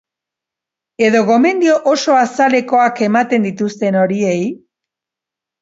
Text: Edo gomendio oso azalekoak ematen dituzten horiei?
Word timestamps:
Edo 1.07 1.19
gomendio 1.27 1.75
oso 1.91 2.17
azalekoak 2.21 3.05
ematen 3.11 3.47
dituzten 3.49 3.99
horiei? 4.05 4.41